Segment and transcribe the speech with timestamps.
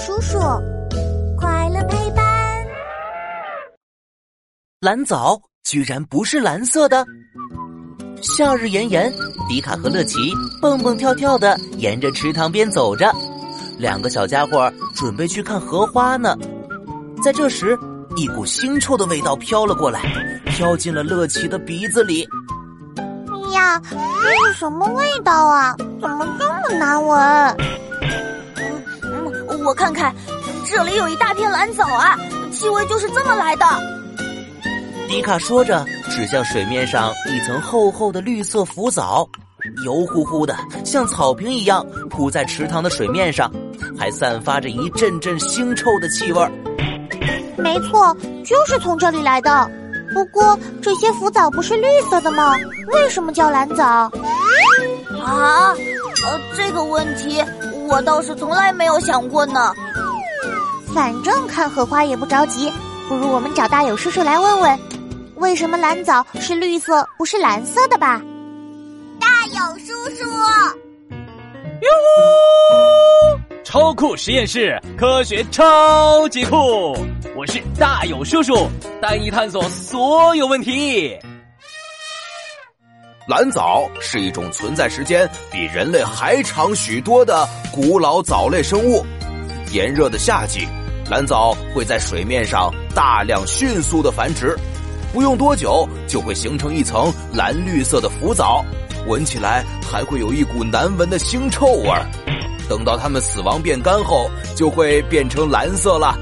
[0.00, 0.38] 叔叔，
[1.36, 2.24] 快乐陪伴。
[4.80, 7.04] 蓝藻居然不是蓝色的。
[8.22, 9.12] 夏日炎炎，
[9.46, 10.32] 迪卡和乐奇
[10.62, 13.14] 蹦蹦跳跳的沿着池塘边走着，
[13.78, 16.34] 两个小家伙准备去看荷花呢。
[17.22, 17.78] 在这时，
[18.16, 20.00] 一股腥臭的味道飘了过来，
[20.46, 22.26] 飘进了乐奇的鼻子里。
[23.52, 25.76] 呀，这是什么味道啊？
[26.00, 27.56] 怎么这么难闻？
[29.70, 30.12] 我看看，
[30.66, 32.18] 这里有一大片蓝藻啊，
[32.50, 33.64] 气味就是这么来的。
[35.08, 39.28] 迪卡说着，指向水面上一层厚厚的绿色浮藻，
[39.84, 43.48] 油乎乎的，像草坪一样铺在池塘的水面上，
[43.96, 46.50] 还散发着一阵阵腥臭的气味。
[47.56, 48.12] 没错，
[48.44, 49.70] 就是从这里来的。
[50.12, 52.56] 不过这些浮藻不是绿色的吗？
[52.88, 53.84] 为什么叫蓝藻？
[55.24, 55.72] 啊，
[56.26, 57.40] 呃，这个问题。
[57.90, 59.74] 我倒是从来没有想过呢。
[60.94, 62.72] 反正看荷花也不着急，
[63.08, 64.78] 不如我们找大友叔叔来问问，
[65.36, 68.22] 为什么蓝藻是绿色不是蓝色的吧？
[69.18, 70.24] 大友叔叔，
[71.10, 71.90] 哟
[72.70, 73.54] 呼！
[73.64, 76.96] 超酷实验室，科学超级酷！
[77.36, 78.68] 我是大友叔叔，
[79.00, 81.16] 带你探索所有问题。
[83.30, 89.06] 蓝藻是一种存在时间比人类还长许多的古老藻类生物。
[89.70, 90.66] 炎热的夏季，
[91.08, 94.58] 蓝藻会在水面上大量迅速的繁殖，
[95.12, 98.64] 不用多久就会形成一层蓝绿色的浮藻，
[99.06, 102.04] 闻起来还会有一股难闻的腥臭味儿。
[102.68, 106.18] 等到它们死亡变干后，就会变成蓝色了。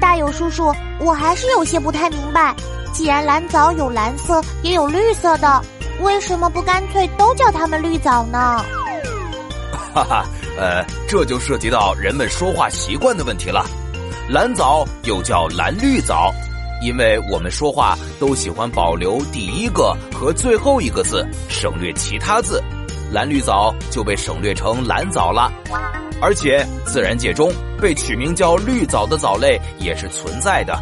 [0.00, 2.54] 大友叔叔，我还是有些不太明白，
[2.92, 5.60] 既然蓝藻有蓝色也有绿色的。
[6.02, 8.64] 为什么不干脆都叫它们绿藻呢？
[9.92, 10.24] 哈哈，
[10.56, 13.64] 呃，这就涉及到人们说话习惯的问题了。
[14.28, 16.32] 蓝藻又叫蓝绿藻，
[16.80, 22.62] 因为我们说话都喜欢保留第一个和最后一个字，省略其他字。
[23.12, 25.52] 蓝绿藻就被省略成蓝藻了。
[26.22, 27.50] 而且自然界中
[27.80, 30.78] 被取名叫绿藻的藻类也是存在的，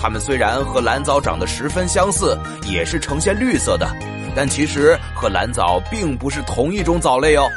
[0.00, 3.86] 它们虽然和蓝藻长得十分相似，也是呈现绿色的。
[4.36, 7.48] 但其实和蓝藻并不是同一种藻类哦。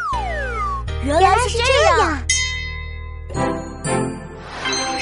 [1.04, 2.18] 原来是这样。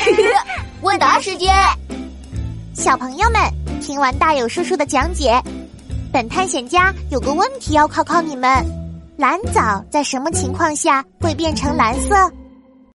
[0.82, 1.54] 问答时间，
[2.74, 3.40] 小朋友们，
[3.80, 5.40] 听完大友叔叔的讲解，
[6.12, 8.50] 本探险家有个问题要考考你们：
[9.18, 12.16] 蓝藻在什么情况下会变成蓝色？